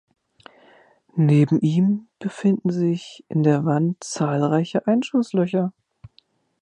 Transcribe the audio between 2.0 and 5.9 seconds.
befinden sich in der Wand zahlreiche Einschusslöcher.